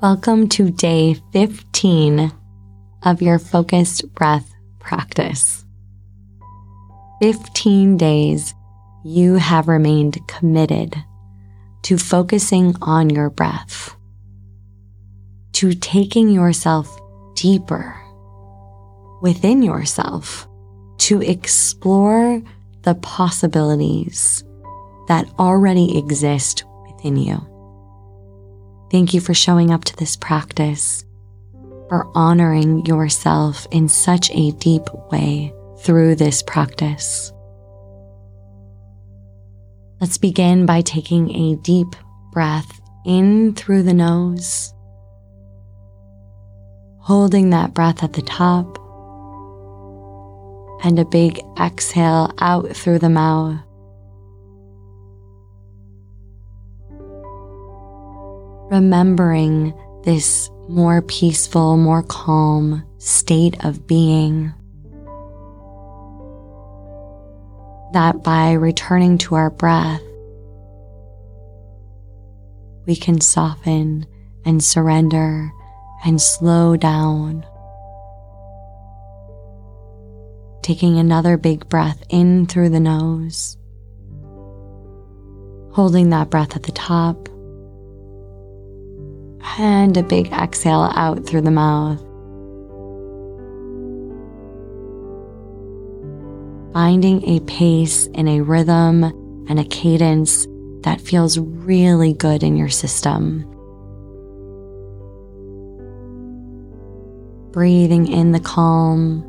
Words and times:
Welcome 0.00 0.48
to 0.50 0.70
day 0.70 1.14
15 1.32 2.32
of 3.02 3.20
your 3.20 3.40
focused 3.40 4.14
breath 4.14 4.48
practice. 4.78 5.64
15 7.20 7.96
days 7.96 8.54
you 9.04 9.34
have 9.34 9.66
remained 9.66 10.20
committed 10.28 10.94
to 11.82 11.98
focusing 11.98 12.76
on 12.80 13.10
your 13.10 13.28
breath, 13.28 13.96
to 15.54 15.72
taking 15.72 16.28
yourself 16.28 16.96
deeper 17.34 18.00
within 19.20 19.64
yourself, 19.64 20.46
to 20.98 21.20
explore 21.22 22.40
the 22.82 22.94
possibilities 22.94 24.44
that 25.08 25.28
already 25.40 25.98
exist 25.98 26.62
within 26.86 27.16
you. 27.16 27.57
Thank 28.90 29.12
you 29.12 29.20
for 29.20 29.34
showing 29.34 29.70
up 29.70 29.84
to 29.84 29.96
this 29.96 30.16
practice, 30.16 31.04
for 31.88 32.10
honoring 32.14 32.86
yourself 32.86 33.66
in 33.70 33.88
such 33.88 34.30
a 34.30 34.52
deep 34.52 34.82
way 35.10 35.52
through 35.80 36.14
this 36.14 36.42
practice. 36.42 37.30
Let's 40.00 40.16
begin 40.16 40.64
by 40.64 40.80
taking 40.80 41.30
a 41.34 41.56
deep 41.56 41.96
breath 42.32 42.80
in 43.04 43.54
through 43.54 43.82
the 43.82 43.94
nose, 43.94 44.72
holding 47.00 47.50
that 47.50 47.74
breath 47.74 48.02
at 48.02 48.14
the 48.14 48.22
top, 48.22 48.78
and 50.82 50.98
a 50.98 51.04
big 51.04 51.40
exhale 51.60 52.32
out 52.38 52.74
through 52.74 53.00
the 53.00 53.10
mouth. 53.10 53.58
Remembering 58.70 59.74
this 60.04 60.50
more 60.68 61.02
peaceful, 61.02 61.76
more 61.76 62.02
calm 62.02 62.84
state 62.98 63.64
of 63.64 63.86
being. 63.86 64.52
That 67.92 68.22
by 68.22 68.52
returning 68.52 69.16
to 69.18 69.34
our 69.34 69.50
breath, 69.50 70.02
we 72.86 72.96
can 72.96 73.20
soften 73.20 74.06
and 74.44 74.62
surrender 74.62 75.50
and 76.04 76.20
slow 76.20 76.76
down. 76.76 77.46
Taking 80.62 80.98
another 80.98 81.38
big 81.38 81.68
breath 81.68 82.02
in 82.10 82.46
through 82.46 82.68
the 82.68 82.80
nose, 82.80 83.56
holding 85.72 86.10
that 86.10 86.28
breath 86.28 86.56
at 86.56 86.64
the 86.64 86.72
top 86.72 87.28
and 89.58 89.96
a 89.96 90.02
big 90.02 90.32
exhale 90.32 90.90
out 90.94 91.26
through 91.26 91.42
the 91.42 91.50
mouth. 91.50 92.00
Finding 96.72 97.24
a 97.24 97.40
pace 97.40 98.08
and 98.14 98.28
a 98.28 98.40
rhythm 98.40 99.04
and 99.48 99.58
a 99.58 99.64
cadence 99.64 100.46
that 100.82 101.00
feels 101.00 101.38
really 101.38 102.12
good 102.12 102.42
in 102.42 102.56
your 102.56 102.68
system. 102.68 103.44
Breathing 107.50 108.06
in 108.06 108.32
the 108.32 108.40
calm, 108.40 109.22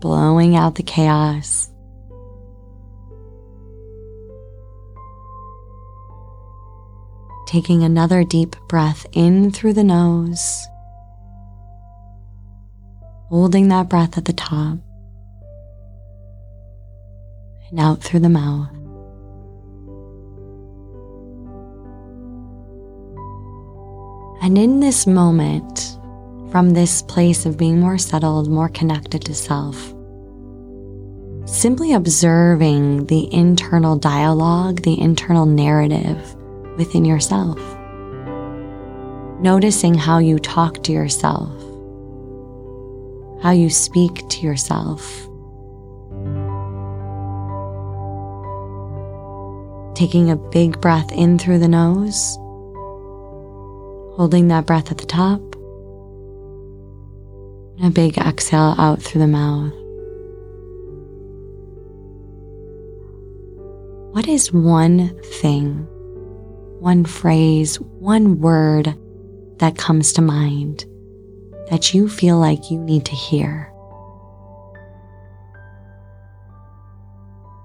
blowing 0.00 0.56
out 0.56 0.74
the 0.74 0.82
chaos. 0.82 1.70
Taking 7.48 7.82
another 7.82 8.24
deep 8.24 8.54
breath 8.68 9.06
in 9.12 9.50
through 9.50 9.72
the 9.72 9.82
nose, 9.82 10.66
holding 13.30 13.68
that 13.68 13.88
breath 13.88 14.18
at 14.18 14.26
the 14.26 14.34
top, 14.34 14.76
and 17.70 17.80
out 17.80 18.02
through 18.02 18.20
the 18.20 18.28
mouth. 18.28 18.68
And 24.42 24.58
in 24.58 24.80
this 24.80 25.06
moment, 25.06 25.98
from 26.50 26.74
this 26.74 27.00
place 27.00 27.46
of 27.46 27.56
being 27.56 27.80
more 27.80 27.96
settled, 27.96 28.50
more 28.50 28.68
connected 28.68 29.24
to 29.24 29.34
self, 29.34 29.94
simply 31.46 31.94
observing 31.94 33.06
the 33.06 33.32
internal 33.32 33.96
dialogue, 33.96 34.82
the 34.82 35.00
internal 35.00 35.46
narrative 35.46 36.37
within 36.78 37.04
yourself. 37.04 37.58
Noticing 39.40 39.94
how 39.94 40.18
you 40.18 40.38
talk 40.38 40.82
to 40.84 40.92
yourself, 40.92 41.52
how 43.42 43.50
you 43.50 43.68
speak 43.68 44.26
to 44.30 44.40
yourself. 44.40 45.28
Taking 49.94 50.30
a 50.30 50.36
big 50.36 50.80
breath 50.80 51.10
in 51.12 51.38
through 51.38 51.58
the 51.58 51.68
nose, 51.68 52.36
holding 54.16 54.48
that 54.48 54.64
breath 54.64 54.90
at 54.90 54.98
the 54.98 55.06
top, 55.06 55.40
and 57.78 57.86
a 57.86 57.90
big 57.90 58.16
exhale 58.16 58.74
out 58.78 59.02
through 59.02 59.20
the 59.20 59.26
mouth. 59.26 59.72
What 64.14 64.26
is 64.26 64.52
one 64.52 65.10
thing 65.22 65.86
one 66.80 67.04
phrase, 67.04 67.80
one 67.80 68.40
word 68.40 68.94
that 69.58 69.76
comes 69.76 70.12
to 70.14 70.22
mind 70.22 70.84
that 71.70 71.92
you 71.92 72.08
feel 72.08 72.38
like 72.38 72.70
you 72.70 72.78
need 72.78 73.04
to 73.06 73.12
hear. 73.12 73.72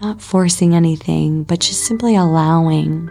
Not 0.00 0.22
forcing 0.22 0.74
anything, 0.74 1.42
but 1.42 1.60
just 1.60 1.84
simply 1.84 2.14
allowing 2.14 3.10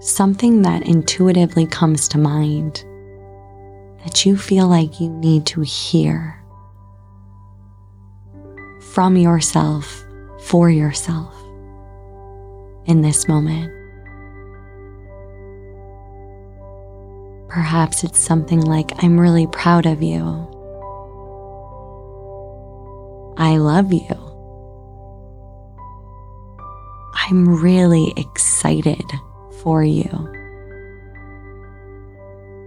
something 0.00 0.62
that 0.62 0.86
intuitively 0.86 1.66
comes 1.66 2.08
to 2.08 2.18
mind 2.18 2.84
that 4.04 4.24
you 4.24 4.36
feel 4.36 4.66
like 4.66 5.00
you 5.00 5.10
need 5.10 5.44
to 5.46 5.60
hear 5.60 6.42
from 8.80 9.16
yourself 9.16 10.04
for 10.40 10.70
yourself 10.70 11.37
in 12.88 13.02
this 13.02 13.28
moment. 13.28 13.70
Perhaps 17.48 18.02
it's 18.02 18.18
something 18.18 18.60
like, 18.62 18.92
I'm 19.02 19.20
really 19.20 19.46
proud 19.46 19.86
of 19.86 20.02
you. 20.02 20.24
I 23.36 23.58
love 23.58 23.92
you. 23.92 24.08
I'm 27.30 27.62
really 27.62 28.12
excited 28.16 29.04
for 29.62 29.84
you. 29.84 30.08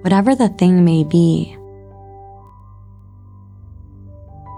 Whatever 0.02 0.36
the 0.36 0.50
thing 0.50 0.86
may 0.86 1.04
be, 1.04 1.58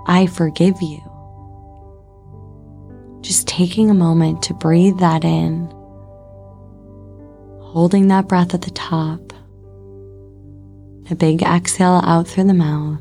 I 0.08 0.28
forgive 0.28 0.82
you. 0.82 1.02
Just 3.24 3.48
taking 3.48 3.90
a 3.90 3.94
moment 3.94 4.44
to 4.44 4.54
breathe 4.54 5.00
that 5.00 5.24
in, 5.24 5.68
holding 7.62 8.10
that 8.10 8.28
breath 8.28 8.54
at 8.54 8.64
the 8.64 8.72
top, 8.72 9.32
a 11.10 11.16
big 11.16 11.42
exhale 11.42 12.02
out 12.04 12.28
through 12.28 12.44
the 12.44 12.54
mouth. 12.54 13.00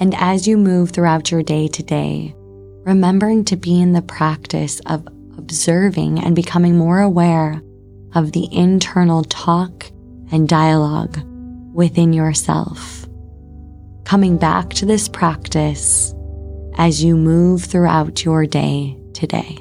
And 0.00 0.14
as 0.16 0.48
you 0.48 0.56
move 0.56 0.90
throughout 0.90 1.30
your 1.30 1.42
day 1.42 1.68
today, 1.68 2.34
remembering 2.86 3.44
to 3.44 3.56
be 3.56 3.78
in 3.78 3.92
the 3.92 4.00
practice 4.00 4.80
of 4.86 5.06
observing 5.36 6.18
and 6.18 6.34
becoming 6.34 6.78
more 6.78 7.00
aware 7.00 7.60
of 8.14 8.32
the 8.32 8.48
internal 8.50 9.22
talk 9.24 9.84
and 10.30 10.48
dialogue 10.48 11.20
within 11.74 12.14
yourself. 12.14 13.06
Coming 14.04 14.38
back 14.38 14.70
to 14.70 14.86
this 14.86 15.10
practice 15.10 16.14
as 16.76 17.02
you 17.02 17.16
move 17.16 17.64
throughout 17.64 18.24
your 18.24 18.46
day 18.46 18.96
today. 19.12 19.58